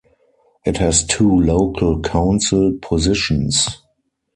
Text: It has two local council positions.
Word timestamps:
It 0.65 0.77
has 0.77 1.05
two 1.05 1.29
local 1.31 1.99
council 2.01 2.73
positions. 2.81 3.83